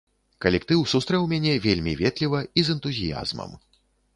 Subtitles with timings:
[0.45, 3.55] Калектыў сустрэў мяне вельмі ветліва і з энтузіязмам.